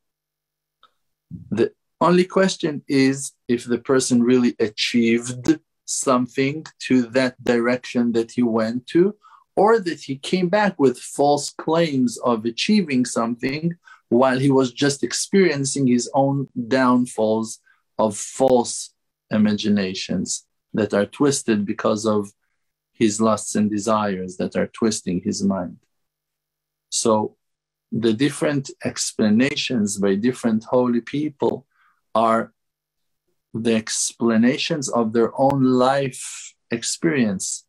[1.50, 8.42] The only question is if the person really achieved something to that direction that he
[8.42, 9.14] went to,
[9.54, 13.74] or that he came back with false claims of achieving something
[14.08, 17.58] while he was just experiencing his own downfalls
[17.98, 18.94] of false
[19.30, 22.32] imaginations that are twisted because of
[22.92, 25.78] his lusts and desires that are twisting his mind.
[26.90, 27.36] So,
[27.90, 31.66] the different explanations by different holy people
[32.14, 32.52] are
[33.52, 37.66] the explanations of their own life experience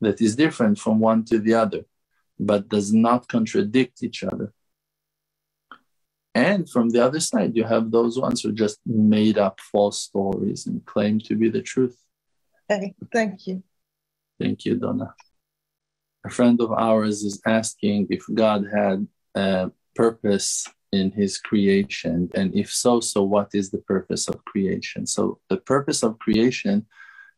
[0.00, 1.84] that is different from one to the other,
[2.38, 4.52] but does not contradict each other.
[6.34, 10.66] And from the other side, you have those ones who just made up false stories
[10.66, 11.98] and claim to be the truth.
[12.68, 13.62] Hey, thank you.
[14.40, 15.14] Thank you, Donna.
[16.24, 22.30] A friend of ours is asking if God had a purpose in his creation?
[22.34, 25.06] And if so, so what is the purpose of creation?
[25.06, 26.86] So the purpose of creation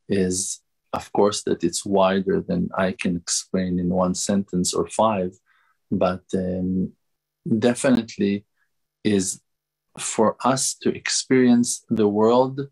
[0.09, 0.61] is,
[0.93, 5.39] of course, that it's wider than I can explain in one sentence or five,
[5.91, 6.93] but um,
[7.59, 8.45] definitely
[9.05, 9.41] is
[9.99, 12.69] for us to experience the world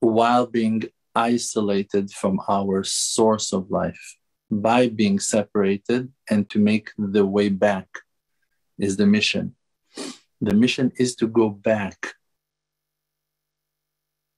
[0.00, 0.84] while being
[1.16, 4.16] isolated from our source of life
[4.50, 7.88] by being separated and to make the way back
[8.78, 9.56] is the mission
[10.40, 12.14] the mission is to go back.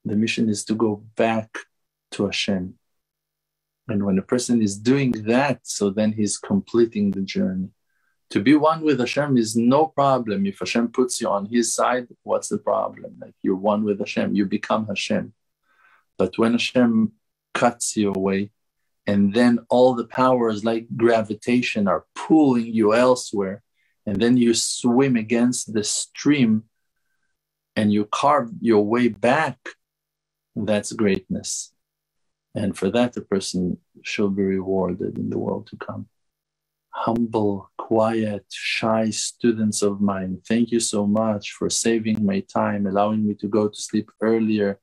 [0.05, 1.51] The mission is to go back
[2.12, 2.74] to Hashem.
[3.89, 7.70] And when a person is doing that, so then he's completing the journey.
[8.31, 10.45] To be one with Hashem is no problem.
[10.47, 13.16] If Hashem puts you on his side, what's the problem?
[13.20, 15.33] Like you're one with Hashem, you become Hashem.
[16.18, 17.12] But when Hashem
[17.54, 18.50] cuts you away,
[19.06, 23.62] and then all the powers like gravitation are pulling you elsewhere,
[24.04, 26.64] and then you swim against the stream
[27.76, 29.58] and you carve your way back,
[30.56, 31.72] that's greatness.
[32.54, 36.08] And for that, the person shall be rewarded in the world to come.
[36.90, 43.26] Humble, quiet, shy students of mine, thank you so much for saving my time, allowing
[43.26, 44.80] me to go to sleep earlier.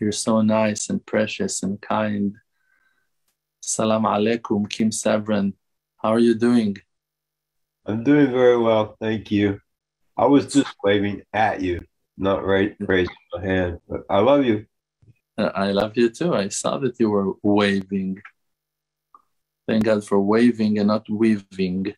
[0.00, 2.36] You're so nice and precious and kind.
[3.60, 5.52] Salam alaikum, Kim Severin.
[5.98, 6.78] How are you doing?
[7.84, 9.60] I'm doing very well, thank you.
[10.16, 11.80] I was just waving at you,
[12.16, 14.64] not right raising my hand, but I love you.
[15.36, 16.34] Uh, I love you too.
[16.34, 18.22] I saw that you were waving.
[19.68, 21.94] Thank God for waving and not weaving.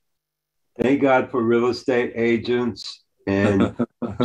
[0.77, 3.77] Thank God for real estate agents and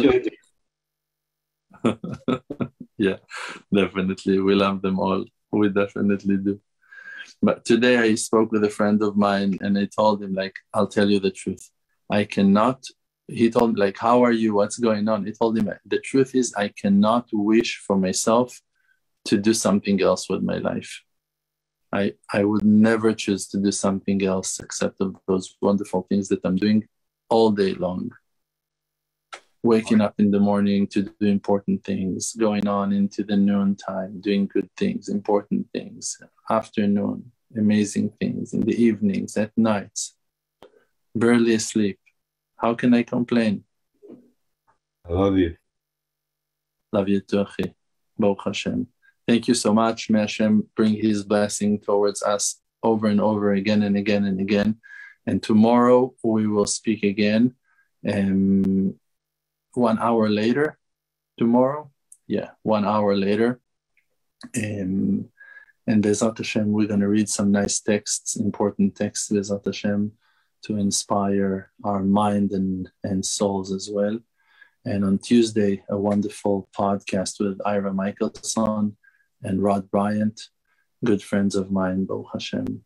[2.98, 3.18] yeah,
[3.74, 4.40] definitely.
[4.40, 5.26] We love them all.
[5.52, 6.60] We definitely do.
[7.42, 10.88] But today I spoke with a friend of mine and I told him, like, I'll
[10.88, 11.70] tell you the truth.
[12.10, 12.84] I cannot,
[13.28, 14.54] he told me, like, how are you?
[14.54, 15.26] What's going on?
[15.26, 18.60] He told him, the truth is, I cannot wish for myself
[19.26, 21.04] to do something else with my life.
[21.92, 26.42] I, I would never choose to do something else except of those wonderful things that
[26.44, 26.88] I'm doing
[27.30, 28.12] all day long.
[29.64, 34.22] Waking up in the morning to do important things, going on into the noon time,
[34.22, 36.18] doing good things, important things,
[36.50, 40.16] afternoon, amazing things, in the evenings, at nights,
[41.16, 42.00] barely asleep.
[42.58, 43.64] How can I complain?
[45.08, 45.56] I love you.
[46.92, 47.46] Love you too,
[48.18, 48.88] Baruch Hashem.
[49.28, 50.10] Thank you so much.
[50.10, 54.78] May Hashem bring His blessing towards us over and over again and again and again.
[55.26, 57.56] And tomorrow we will speak again.
[58.08, 58.96] Um,
[59.78, 60.78] one hour later,
[61.38, 61.92] tomorrow,
[62.28, 63.60] yeah, one hour later.
[64.56, 65.30] Um,
[65.86, 70.12] and Bezat Hashem, we're going to read some nice texts, important texts, Bezat Hashem,
[70.64, 74.20] to inspire our mind and, and souls as well.
[74.84, 78.98] And on Tuesday, a wonderful podcast with Ira Michelson
[79.44, 80.42] and Rod Bryant,
[81.06, 82.84] good friends of mine, Baruch Hashem.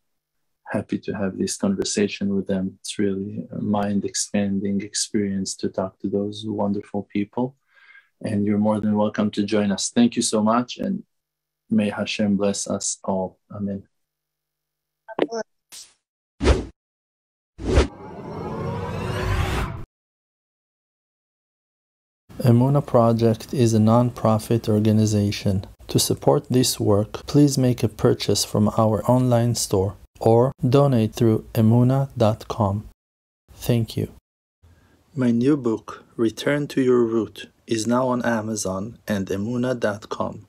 [0.72, 2.78] Happy to have this conversation with them.
[2.80, 7.56] It's really a mind expanding experience to talk to those wonderful people.
[8.24, 9.90] And you're more than welcome to join us.
[9.90, 10.78] Thank you so much.
[10.78, 11.02] And
[11.68, 13.38] may Hashem bless us all.
[13.54, 13.82] Amen.
[22.38, 25.66] Emunah Project is a non-profit organization.
[25.88, 31.44] To support this work, please make a purchase from our online store or donate through
[31.52, 32.88] emunah.com.
[33.52, 34.12] Thank you.
[35.14, 40.46] My new book, Return to Your Root, is now on Amazon and emunah.com.